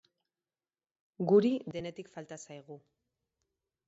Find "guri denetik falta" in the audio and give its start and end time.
1.31-2.39